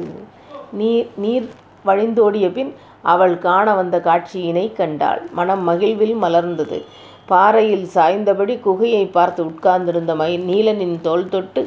நீர் 0.73 1.09
நீர் 1.17 1.47
வழிந்தோடிய 1.85 2.47
பின் 2.53 2.71
அவள் 3.03 3.39
காண 3.39 3.67
வந்த 3.75 3.97
காட்சியினை 3.99 4.73
கண்டாள். 4.73 5.21
மனம் 5.33 5.63
மகிழ்வில் 5.69 6.17
மலர்ந்தது. 6.23 6.79
பாறையில் 7.27 7.87
சாய்ந்தபடி 7.95 8.55
குகையை 8.59 9.05
பார்த்து 9.11 9.41
உட்கார்ந்திருந்த 9.45 10.13
மை 10.15 10.31
நீலனின் 10.51 10.97
தோல் 11.01 11.29
தொட்டு 11.29 11.63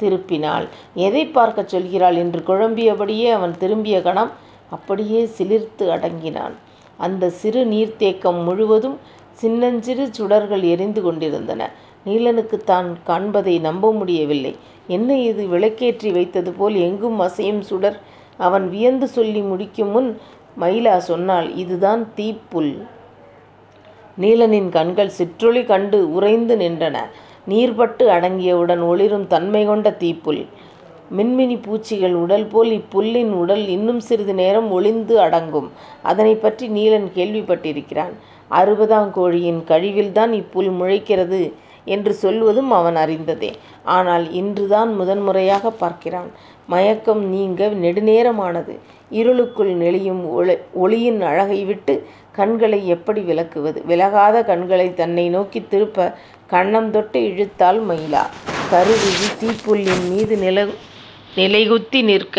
திருப்பினாள். 0.00 0.66
எதை 1.06 1.26
பார்க்கச் 1.26 1.72
சொல்கிறாள்? 1.74 2.16
என்று 2.16 2.40
குழம்பியபடியே 2.46 3.28
அவன் 3.30 3.54
திரும்பிய 3.58 3.98
கணம் 4.02 4.32
அப்படியே 4.70 5.20
சிலிர்த்து 5.38 5.84
அடங்கினான். 5.88 6.54
அந்த 6.96 7.30
சிறு 7.40 7.60
நீர்த்தேக்கம் 7.64 8.40
முழுவதும் 8.44 8.96
சின்னஞ்சிறு 9.40 10.04
சுடர்கள் 10.18 10.64
எரிந்து 10.72 11.00
கொண்டிருந்தன. 11.02 11.62
நீலனுக்கு 12.06 12.58
தான் 12.70 12.88
காண்பதை 13.06 13.54
நம்ப 13.68 13.92
முடியவில்லை. 13.92 14.52
என்ன 14.96 15.18
இது? 15.30 15.42
விளக்கேற்றி 15.54 16.10
வைத்தது 16.12 16.50
போல் 16.52 16.76
எங்கும் 16.86 17.18
அசையும் 17.26 17.62
சுடர் 17.70 17.98
அவன் 18.46 18.66
வியந்து 18.74 19.06
சொல்லி 19.16 19.40
முடிக்கும் 19.50 19.92
முன் 19.94 20.10
மயிலா 20.60 20.94
சொன்னாள் 21.10 21.48
இதுதான் 21.62 22.02
தீப்புல் 22.16 22.72
நீலனின் 24.22 24.70
கண்கள் 24.76 25.16
சிற்றொளி 25.18 25.62
கண்டு 25.64 25.98
உறைந்து 26.12 26.54
நின்றன. 26.56 26.96
நீர்பட்டு 27.48 28.04
அடங்கியவுடன் 28.14 28.82
ஒளிரும் 28.90 29.26
தன்மை 29.26 29.62
கொண்ட 29.66 29.88
தீப்புல். 30.00 30.42
மின்மினி 31.16 31.56
பூச்சிகள் 31.66 32.16
உடல் 32.22 32.46
போல் 32.46 32.70
இப்புல்லின் 32.78 33.30
உடல் 33.42 33.62
இன்னும் 33.76 34.00
சிறிது 34.00 34.34
நேரம் 34.40 34.68
ஒளிந்து 34.70 35.14
அடங்கும். 35.26 35.68
அதனை 36.02 36.34
பற்றி 36.36 36.66
நீலன் 36.68 37.08
கேள்விப்பட்டிருக்கிறான். 37.14 38.14
அறுபதாம் 38.50 39.10
கோழியின் 39.10 39.60
கழிவில்தான் 39.70 40.32
இப்புல் 40.32 40.70
முளைக்கிறது 40.80 41.40
என்று 41.86 42.12
சொல்வதும் 42.14 42.70
அவன் 42.70 42.96
அறிந்ததே. 42.96 43.50
ஆனால் 43.96 44.24
இன்றுதான் 44.32 44.90
முதன்முறையாக 44.94 45.70
பார்க்கிறான். 45.82 46.30
மயக்கம் 46.68 47.22
நீங்க 47.34 47.68
நெடுநேரமானது. 47.84 48.74
இருளுக்குள் 49.10 49.72
நெளியும் 49.74 50.22
ஒளி 50.30 50.54
ஒளியின் 50.74 51.20
அழகை 51.22 51.60
விட்டு 51.64 51.94
கண்களை 52.32 52.80
எப்படி 52.86 53.20
விலக்குவது 53.20 53.78
விலகாத 53.84 54.36
கண்களை 54.42 54.88
தன்னை 54.94 55.24
நோக்கி 55.28 55.60
திருப்ப 55.66 55.98
கண்ணம் 56.50 56.90
தொட்டு 56.90 57.20
இழுத்தாள் 57.30 57.80
மயிலா. 57.88 58.24
கருவிழி 58.70 59.28
தீப்புல்லின் 59.40 60.06
மீது 60.12 60.36
நில 60.36 60.58
நிலைகுத்தி 61.36 62.00
நிற்க 62.02 62.36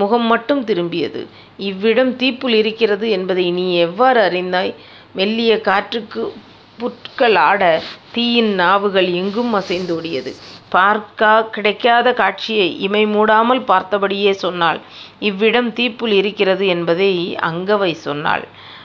முகம் 0.00 0.26
மட்டும் 0.30 0.62
திரும்பியது. 0.68 1.20
இவ்விடம் 1.68 2.12
தீப்புல் 2.20 2.56
இருக்கிறது 2.60 3.06
என்பதை 3.16 3.44
நீ 3.58 3.64
எவ்வாறு 3.86 4.20
அறிந்தாய்? 4.20 4.72
மெல்லிய 5.12 5.60
காற்றுக்கு 5.60 6.32
புட்களாட 6.78 7.40
ஆட 7.40 7.82
தீயின் 8.12 8.54
நாவுகள் 8.54 9.08
எங்கும் 9.12 9.54
அசைந்தோடியது 9.54 10.32
பார்க்கா 10.72 11.50
கிடைக்காத 11.50 12.12
காட்சியை 12.12 12.80
இமை 12.80 13.06
மூடாமல் 13.06 13.62
பார்த்தபடியே 13.64 14.30
சொன்னாள். 14.30 14.80
இவ்விடம் 15.18 15.70
தீப்புல் 15.70 16.12
இருக்கிறது 16.12 16.66
என்பதை 16.66 17.36
அங்கவை 17.42 17.92
சொன்னாள். 17.92 18.44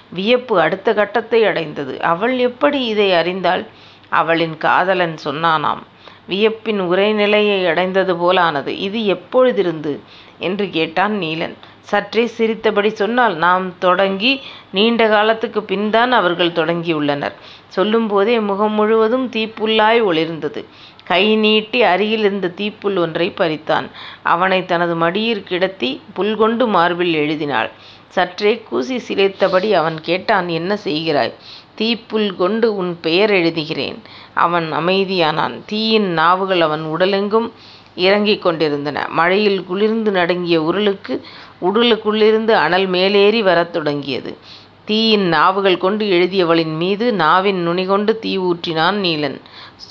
வியப்பு 0.09 0.59
அடுத்த 0.59 0.93
கட்டத்தை 0.93 1.45
அடைந்தது. 1.45 2.01
அவள் 2.01 2.37
எப்படி 2.39 2.85
இதை 2.85 3.13
அறிந்தாள்? 3.13 3.65
அவளின் 4.09 4.57
காதலன் 4.57 5.17
சொன்னானாம். 5.23 5.81
வியப்பின் 6.27 6.81
உரைநிலையை 6.81 7.67
அடைந்தது 7.67 8.15
போலானது. 8.15 8.67
இது 8.67 8.99
எப்பொழுதிருந்து? 9.15 9.99
என்று 10.39 10.69
கேட்டான் 10.69 11.13
நீலன். 11.13 11.57
சற்றே 11.89 12.25
சிரித்தபடி 12.25 12.89
சொன்னால் 12.89 13.35
நாம் 13.35 13.77
தொடங்கி 13.77 14.41
நீண்ட 14.71 15.07
காலத்துக்குப் 15.07 15.67
பின்தான் 15.67 16.11
அவர்கள் 16.11 16.51
தொடங்கியுள்ளனர். 16.51 17.33
சொல்லும்போதே 17.67 18.39
முகம் 18.39 18.71
முழுவதும் 18.71 19.29
தீப்புல்லாய் 19.29 20.01
ஒளிர்ந்தது. 20.03 20.61
கை 21.03 21.35
நீட்டி 21.35 21.81
அருகிலிருந்த 21.81 22.51
தீப்புல் 22.57 22.97
ஒன்றைப் 22.97 23.39
பறித்தான். 23.39 23.87
அவனைத் 24.23 24.67
தனது 24.67 24.95
மடியிற் 24.95 25.43
கிடத்தி 25.43 26.01
புல்கொண்டு 26.13 26.67
மார்பில் 26.67 27.13
எழுதினாள். 27.13 27.71
சற்றே 28.07 28.59
கூசி 28.69 28.97
சிரித்தபடி 28.97 29.73
அவன் 29.73 30.01
கேட்டான் 30.01 30.47
என்ன 30.49 30.77
செய்கிறாய்? 30.83 31.33
தீப்புல் 31.77 32.35
கொண்டு 32.35 32.75
உன் 32.75 32.99
பெயர் 33.01 33.31
எழுதுகிறேன். 33.31 33.97
அவன் 34.33 34.73
அமைதியானான். 34.73 35.61
தீயின் 35.65 36.09
நாவுகள் 36.13 36.61
அவன் 36.61 36.83
உடலெங்கும் 36.85 37.51
இறங்கிக் 37.95 38.41
கொண்டிருந்தன. 38.41 39.07
மழையில் 39.09 39.63
குளிர்ந்து 39.63 40.11
நடுங்கிய 40.11 40.61
உருளுக்கு 40.61 41.21
உடலுக்குள்ளிருந்து 41.61 42.51
அனல் 42.51 42.87
மேலேறி 42.87 43.41
வரத் 43.41 43.73
தொடங்கியது. 43.73 44.37
தீயின் 44.85 45.27
நாவுகள் 45.27 45.77
கொண்டு 45.77 46.05
எழுதியவளின் 46.05 46.75
மீது 46.77 47.13
நாவின் 47.13 47.61
நுனிகொண்டு 47.61 48.19
தீ 48.19 48.37
ஊற்றினான் 48.37 48.99
நீலன். 49.03 49.41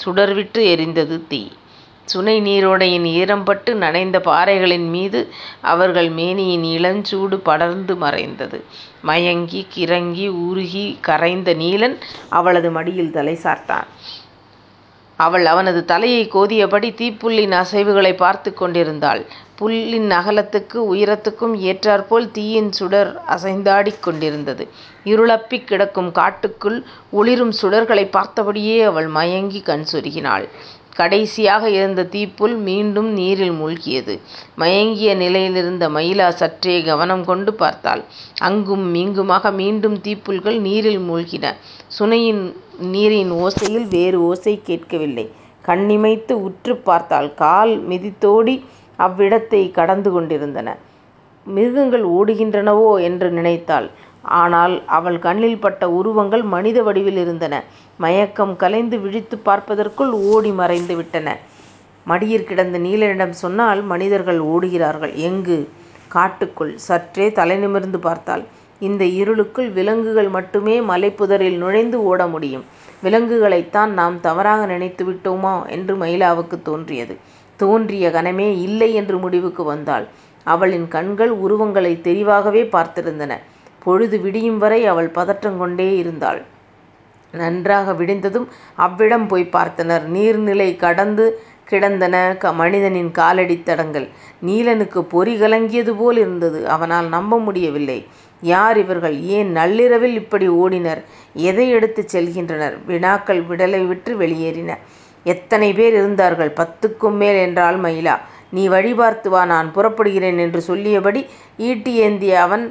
சுடர்விட்டு 0.04 0.58
எரிந்தது 0.58 1.26
தீ. 1.28 1.48
சுனை 2.04 2.40
நீரோடையின் 2.40 3.06
ஈரம்பட்டு 3.12 3.74
நனைந்த 3.74 4.20
பாறைகளின் 4.20 4.88
மீது 4.88 5.32
அவர்கள் 5.60 6.10
மேனியின் 6.10 6.62
இளஞ்சூடு 6.62 7.36
படர்ந்து 7.36 7.96
மறைந்தது. 7.96 8.64
மயங்கி 9.02 9.66
கிறங்கி 9.76 10.28
உருகி 10.28 10.98
கரைந்த 11.00 11.54
நீலன் 11.54 11.96
அவளது 12.28 12.70
மடியில் 12.70 13.10
தலை 13.10 13.34
சாய்த்தான். 13.34 13.86
அவள் 15.16 15.46
அவனது 15.46 15.84
தலையைக் 15.84 16.36
கோதியபடி 16.36 16.94
தீப்புல்லின் 16.94 17.64
அசைவுகளைப் 17.64 18.16
பார்த்துக் 18.16 18.56
கொண்டிருந்தாள். 18.56 19.24
புல்லின் 19.58 20.10
அகலத்துக்கு 20.10 20.94
உயரத்துக்கும் 20.94 21.56
ஏற்றாற்போல் 21.60 22.30
தீயின் 22.30 22.72
சுடர் 22.72 23.20
அசைந்தாடிக் 23.28 24.00
கொண்டிருந்தது. 24.00 24.68
இருளப்பிக் 25.04 25.66
கிடக்கும் 25.66 26.12
காட்டுக்குள் 26.12 26.84
ஒளிரும் 27.10 27.52
சுடர்களைப் 27.62 28.16
பார்த்தபடியே 28.16 28.84
அவள் 28.84 29.06
மயங்கிக் 29.06 29.64
கண் 29.64 29.84
சொருகினாள். 29.92 30.48
கடைசியாக 30.96 31.70
இருந்த 31.70 32.04
தீப்புல் 32.04 32.56
மீண்டும் 32.58 33.12
நீரில் 33.12 33.50
மூழ்கியது. 33.50 34.18
மயங்கிய 34.56 35.14
நிலையிலிருந்த 35.16 35.88
மயிலா 35.88 36.28
சற்றே 36.28 36.82
கவனம் 36.82 37.24
கொண்டு 37.24 37.54
பார்த்தாள். 37.54 38.02
அங்கும் 38.40 38.94
இங்குமாக 38.94 39.50
மீண்டும் 39.50 39.98
தீப்புல்கள் 39.98 40.60
நீரில் 40.60 40.98
மூழ்கின. 40.98 41.54
சுனையின் 41.98 42.56
நீரின் 42.78 43.32
ஓசையில் 43.32 43.88
வேறு 43.88 44.24
ஓசை 44.24 44.60
கேட்கவில்லை. 44.64 45.30
கண்ணிமைத்து 45.66 46.32
உற்றுப் 46.32 46.84
பார்த்தாள். 46.84 47.34
கால் 47.34 47.88
மிதித்தோடி 47.88 48.62
அவ்விடத்தைக் 48.98 49.70
கடந்து 49.70 50.10
கொண்டிருந்தன. 50.10 50.76
மிருகங்கள் 51.44 52.04
ஓடுகின்றனவோ 52.06 53.02
என்று 53.02 53.30
நினைத்தாள். 53.30 53.90
ஆனால் 54.28 54.82
அவள் 54.86 55.18
கண்ணில் 55.18 55.60
பட்ட 55.60 55.90
உருவங்கள் 55.90 56.42
மனித 56.42 56.82
வடிவில் 56.82 57.16
இருந்தன 57.16 57.64
மயக்கம் 57.96 58.56
கலைந்து 58.56 58.98
விழித்துப் 58.98 59.44
பார்ப்பதற்குள் 59.44 60.10
ஓடி 60.10 60.50
மறைந்து 60.50 60.96
விட்டன. 60.96 61.36
மடியிற் 62.08 62.44
கிடந்த 62.44 62.78
நீலனிடம் 62.78 63.30
சொன்னாள் 63.30 63.80
மனிதர்கள் 63.82 64.40
ஓடுகிறார்கள். 64.40 65.14
எங்கு? 65.14 65.68
காட்டுக்குள். 66.08 66.76
சற்றே 66.76 67.28
தலைநிமிர்ந்து 67.28 67.98
பார்த்தாள். 67.98 68.42
இந்த 68.78 69.04
இருளுக்குள் 69.04 69.70
விலங்குகள் 69.70 70.28
மட்டுமே 70.28 70.80
மலைப்புதரில் 70.80 71.56
நுழைந்து 71.56 72.04
ஓட 72.04 72.26
முடியும். 72.26 72.64
விலங்குகளைத்தான் 73.02 73.86
நாம் 73.86 74.20
தவறாக 74.20 74.66
நினைத்து 74.66 75.04
விட்டோமா 75.04 75.68
என்று 75.68 75.96
மயிலாவுக்குத் 75.96 76.62
தோன்றியது. 76.62 77.16
தோன்றிய 77.56 78.10
கணமே 78.10 78.62
இல்லை 78.62 78.94
என்று 78.94 79.18
முடிவுக்கு 79.18 79.62
வந்தாள். 79.62 80.06
அவளின் 80.44 80.88
கண்கள் 80.88 81.30
உருவங்களைத் 81.30 82.00
தெளிவாகவே 82.00 82.62
பார்த்திருந்தன. 82.62 83.38
பொழுது 83.86 84.18
விடியும் 84.20 84.58
வரை 84.58 84.80
அவள் 84.86 85.10
பதற்றங் 85.14 85.58
கொண்டே 85.58 85.96
இருந்தாள். 85.96 86.40
நன்றாக 87.34 87.92
விடிந்ததும் 87.92 88.46
அவ்விடம் 88.78 89.26
போய்ப் 89.26 89.54
பார்த்தனர். 89.56 90.04
நீர்நிலை 90.14 90.76
கடந்து 90.76 91.24
கிடந்தன 91.64 92.16
மனிதனின் 92.54 93.10
காலடித் 93.12 93.64
தடங்கள். 93.64 94.06
நீலனுக்குப் 94.46 95.08
பொறி 95.08 95.34
கலங்கியது 95.40 95.92
போல் 95.96 96.16
இருந்தது 96.16 96.68
அவனால் 96.68 97.08
நம்ப 97.08 97.38
முடியவில்லை. 97.38 97.98
யார் 98.42 98.78
இவர்கள்? 98.78 99.16
ஏன் 99.36 99.50
நள்ளிரவில் 99.50 100.14
இப்படி 100.14 100.48
ஓடினர்? 100.56 101.00
எதை 101.42 101.66
எடுத்துச் 101.70 102.12
செல்கின்றனர்? 102.12 102.74
வினாக்கள் 102.86 103.42
விடலைவிட்டு 103.42 104.12
வெளியேறின. 104.22 104.70
எத்தனை 105.26 105.72
பேர் 105.72 105.94
இருந்தார்கள்? 105.94 106.52
பத்துக்கும் 106.56 107.16
மேல் 107.16 107.38
என்றாள் 107.38 107.78
மயிலா. 107.78 108.16
நீ 108.50 108.68
வழிபார்த்து 108.68 109.30
வா 109.30 109.44
நான் 109.44 109.72
புறப்படுகிறேன் 109.74 110.38
என்று 110.38 110.60
சொல்லியபடி 110.60 111.20
ஈட்டி 111.60 111.92
ஏந்திய 111.96 112.40
அவன் 112.40 112.64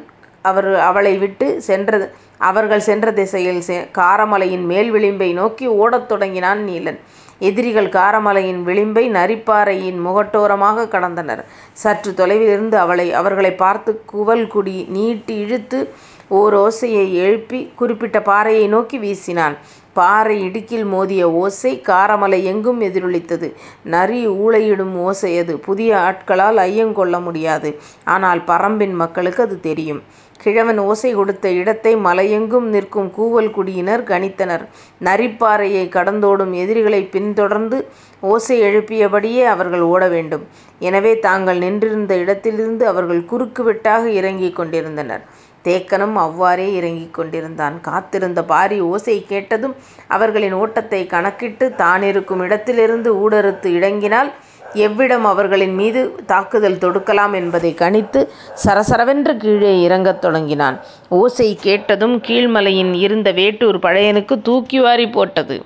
அவர் 0.45 0.69
அவளை 0.75 1.17
விட்டு 1.17 1.61
சென்றது 1.61 2.07
அவர்கள் 2.37 2.79
சென்ற 2.79 3.11
திசையில் 3.11 3.61
காரமலையின் 3.93 4.65
மேல் 4.65 4.89
விளிம்பை 4.93 5.33
நோக்கி 5.33 5.67
ஓடத் 5.67 6.07
தொடங்கினான் 6.07 6.61
நீலன். 6.67 6.99
எதிரிகள் 7.39 7.89
காரமலையின் 7.89 8.61
விளிம்பை 8.63 9.05
நரிப்பாறையின் 9.11 9.99
முகட்டோரமாகக் 10.05 10.91
கடந்தனர். 10.91 11.43
சற்று 11.73 12.11
தொலைவிலிருந்து 12.11 12.75
அவளை 12.75 13.13
அவர்களைப் 13.13 13.57
பார்த்துக் 13.57 14.03
குவல்குடி 14.13 14.87
நீட்டி 14.87 15.35
இழுத்து 15.35 15.79
ஓர் 16.27 16.55
ஓசையை 16.55 17.13
எழுப்பி 17.13 17.71
குறிப்பிட்ட 17.75 18.21
பாறையை 18.21 18.67
நோக்கி 18.67 18.97
வீசினான். 18.99 19.55
பாறை 19.93 20.41
இடுக்கில் 20.41 20.85
மோதிய 20.85 21.31
ஓசை 21.31 21.81
காரமலை 21.87 22.43
எங்கும் 22.43 22.81
எதிரொலித்தது. 22.81 23.53
நரி 23.83 24.27
ஊளையிடும் 24.27 24.95
ஓசை 24.99 25.37
அது. 25.39 25.59
புதிய 25.59 25.97
ஆட்களால் 25.97 26.57
ஐயங்கொள்ள 26.57 27.21
முடியாது. 27.21 27.69
ஆனால் 28.05 28.41
பறம்பின் 28.47 28.93
மக்களுக்கு 28.93 29.43
அது 29.43 29.59
தெரியும். 29.59 30.01
கிழவன் 30.45 30.79
ஓசை 30.79 31.13
கொடுத்த 31.13 31.51
இடத்தை 31.51 31.95
மலையெங்கும் 31.97 32.67
நிற்கும் 32.69 33.11
கூவல் 33.11 33.51
குடியினர் 33.51 34.03
கணித்தனர். 34.03 34.63
நரிப்பாறையைக் 35.03 35.93
கடந்தோடும் 35.95 36.53
எதிரிகளைப் 36.55 37.11
பின்தொடர்ந்து 37.11 37.77
ஓசை 38.23 38.57
எழுப்பியபடியே 38.61 39.43
அவர்கள் 39.45 39.81
ஓட 39.85 40.07
வேண்டும். 40.07 40.43
எனவே 40.81 41.13
தாங்கள் 41.19 41.57
நின்றிருந்த 41.57 42.15
இடத்திலிருந்து 42.15 42.87
அவர்கள் 42.87 43.25
குறுக்கு 43.25 43.63
வெட்டாக 43.63 44.05
இறங்கிக் 44.19 44.55
கொண்டிருந்தனர். 44.55 45.23
தேக்கனும் 45.65 46.17
அவ்வாறே 46.25 46.73
இறங்கிக் 46.73 47.13
கொண்டிருந்தான். 47.13 47.81
காத்திருந்த 47.81 48.43
பாரி 48.43 48.79
ஓசை 48.89 49.25
கேட்டதும் 49.27 49.75
அவர்களின் 50.07 50.53
ஓட்டத்தைக் 50.53 51.09
கணக்கிட்டுத் 51.09 51.77
தானிருக்கும் 51.77 52.39
இடத்திலிருந்து 52.39 53.09
ஊடறுத்து 53.23 53.65
இறங்கினால் 53.79 54.29
எவ்விடம் 54.75 55.21
அவர்களின் 55.21 55.73
மீது 55.73 56.15
தாக்குதல் 56.25 56.75
தொடுக்கலாம் 56.75 57.33
என்பதைக் 57.33 57.81
கணித்து 57.81 58.27
சரசரவென்று 58.65 59.37
கீழே 59.37 59.81
இறங்கத் 59.81 60.21
தொடங்கினான். 60.21 60.79
ஓசை 61.09 61.57
கேட்டதும் 61.61 62.21
கீழ்மலையில் 62.21 62.93
இருந்த 62.93 63.31
வேட்டூர் 63.31 63.79
பழையனுக்குத் 63.79 64.41
தூக்கி 64.41 64.79
வாரிப் 64.79 65.13
போட்டது. 65.13 65.63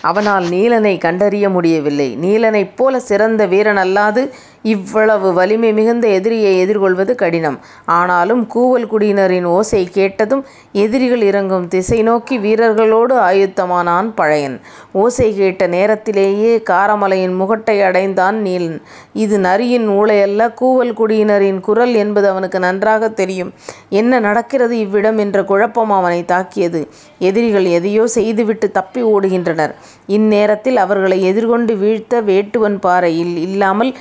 அவனால் 0.00 0.44
நீலனைக் 0.44 1.00
கண்டறிய 1.00 1.48
முடியவில்லை. 1.48 2.18
நீலனைப் 2.22 2.72
போலச் 2.76 3.02
சிறந்த 3.02 3.46
வீரனல்லாது 3.46 4.30
இவ்வளவு 4.62 5.32
வலிமை 5.32 5.72
மிகுந்த 5.72 6.08
எதிரியை 6.08 6.58
எதிர்கொள்வது 6.58 7.14
கடினம். 7.14 7.58
ஆனாலும் 7.84 8.48
கூவல் 8.54 8.86
குடியினரின் 8.86 9.44
ஓசை 9.44 9.84
கேட்டதும் 9.84 10.44
எதிரிகள் 10.72 11.20
இறங்கும் 11.22 11.68
திசை 11.68 12.02
நோக்கி 12.02 12.38
வீரர்களோடு 12.38 13.14
ஆயுத்தமானான் 13.14 14.12
பழையன். 14.14 14.60
ஓசை 14.92 15.34
கேட்ட 15.34 15.66
நேரத்திலேயே 15.66 16.62
காரமலையின் 16.70 17.36
முகட்டை 17.36 17.82
அடைந்தான் 17.82 18.42
நீலன். 18.44 18.82
இது 19.12 19.38
நரியின் 19.38 19.88
ஊளையல்ல 19.88 20.54
கூவல் 20.60 20.92
குடியினரின் 20.92 21.60
குரல் 21.60 21.94
என்பது 21.94 22.28
அவனுக்கு 22.28 22.58
நன்றாகத் 22.58 23.16
தெரியும். 23.16 23.52
என்ன 23.88 24.18
நடக்கிறது 24.18 24.78
இவ்விடம் 24.78 25.18
என்ற 25.18 25.44
குழப்பம் 25.44 25.90
அவனைத் 25.90 26.26
தாக்கியது. 26.26 26.88
எதிரிகள் 27.18 27.64
எதையோ 27.64 28.06
செய்துவிட்டுத் 28.06 28.74
தப்பி 28.74 29.02
ஓடுகின்றனர். 29.04 29.74
இந்நேரத்தில் 30.08 30.74
அவர்களை 30.74 31.22
எதிர்கொண்டு 31.22 31.76
வீழ்த்த 31.76 32.22
வேட்டுவன் 32.22 32.80
பாறை 32.80 33.18
இல்லாமல் 33.42 33.94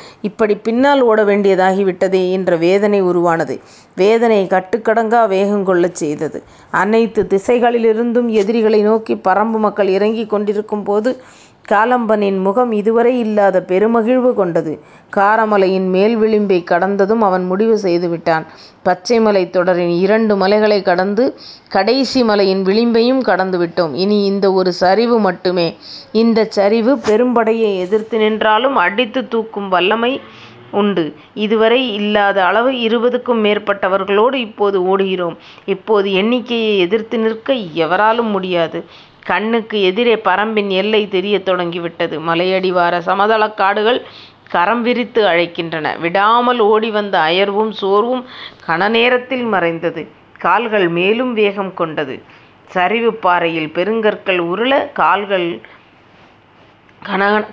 இப்படி 0.46 0.64
பின்னால் 0.64 1.02
ஓட 1.02 1.20
வேண்டியதாகிவிட்டதே 1.24 2.32
என்ற 2.32 2.56
வேதனை 2.56 3.02
உருவானது. 3.02 3.60
வேதனை 3.96 4.48
கட்டுக்கடங்கா 4.50 5.28
வேகம் 5.28 5.64
கொள்ளச் 5.64 5.96
செய்தது. 5.96 6.44
அனைத்து 6.72 7.22
திசைகளிலிருந்தும் 7.30 8.28
எதிரிகளை 8.42 8.82
நோக்கி 8.82 9.16
பறம்பு 9.16 9.60
மக்கள் 9.60 9.88
இறங்கிக் 9.88 10.30
கொண்டிருக்கும்போது 10.30 11.12
காலம்பனின் 11.72 12.42
முகம் 12.42 12.72
இதுவரை 12.72 13.20
இல்லாத 13.20 13.66
பெருமகிழ்வு 13.68 14.34
கொண்டது. 14.34 14.80
காரமலையின் 15.16 15.88
மேல் 15.90 16.18
விளிம்பைக் 16.18 16.64
கடந்ததும் 16.64 17.22
அவன் 17.22 17.46
முடிவு 17.46 17.80
செய்துவிட்டான். 17.84 18.46
பச்சைமலைத் 18.86 19.50
தொடரின் 19.50 19.90
இரண்டு 19.90 20.36
மலைகளைக் 20.36 20.86
கடந்து 20.86 21.38
கடைசி 21.70 22.24
மலையின் 22.24 22.64
விளிம்பையும் 22.64 23.22
கடந்துவிட்டோம். 23.22 23.94
இனி 23.94 24.26
இந்த 24.26 24.54
ஒரு 24.54 24.74
சரிவு 24.74 25.32
மட்டுமே. 25.32 25.76
இந்தச் 26.12 26.52
சரிவு 26.52 26.96
பெரும்படையை 26.96 27.78
எதிர்த்து 27.80 28.18
நின்றாலும் 28.18 28.76
அடித்துத் 28.76 29.30
தூக்கும் 29.30 29.70
வல்லமை 29.70 30.22
உண்டு. 30.72 31.14
இதுவரை 31.34 31.94
இல்லாத 31.94 32.46
அளவு 32.46 32.72
இருபதுக்கும் 32.72 33.44
மேற்பட்டவர்களோடு 33.46 34.34
இப்போது 34.34 34.98
ஓடுகிறோம். 34.98 35.36
இப்போது 35.66 36.14
எண்ணிக்கையை 36.14 36.80
எதிர்த்து 36.80 37.18
நிற்க 37.18 37.54
எவராலும் 37.54 38.28
முடியாது. 38.28 38.84
கண்ணுக்கு 39.26 39.82
எதிரே 39.82 40.16
பரம்பின் 40.16 40.70
எல்லை 40.70 41.08
தெரியத் 41.08 41.46
தொடங்கிவிட்டது. 41.46 42.20
மலையடிவார 42.20 42.98
சமதளக் 43.00 43.58
காடுகள் 43.58 44.06
கரம் 44.50 44.82
விரித்து 44.82 45.26
அழைக்கின்றன. 45.26 46.00
விடாமல் 46.00 46.60
ஓடி 46.60 46.92
வந்த 46.92 47.20
அயர்வும் 47.20 47.72
சோர்வும் 47.72 48.26
கனநேரத்தில் 48.68 49.48
மறைந்தது. 49.48 50.08
கால்கள் 50.40 50.88
மேலும் 50.90 51.34
வேகம் 51.34 51.74
கொண்டது. 51.74 52.22
சரிவுப் 52.74 53.22
பாறையில் 53.22 53.72
பெருங்கற்கள் 53.72 54.40
உருள 54.40 54.92
கால்கள் 54.92 55.62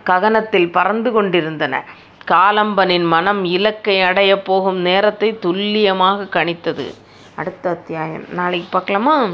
ககனத்தில் 0.04 0.72
பறந்து 0.72 1.12
கொண்டிருந்தன. 1.12 1.84
காலம்பனின் 2.30 3.06
மனம் 3.06 3.44
இலக்கை 3.44 4.00
அடையப் 4.00 4.44
போகும் 4.44 4.76
நேரத்தை 4.76 5.38
துல்லியமாகக் 5.42 6.34
கணித்தது. 6.36 6.94
அடுத்த 7.34 7.70
அத்தியாயம் 7.70 8.24
நாளைக்கு 8.32 8.68
பார்க்கலாமா? 8.70 9.28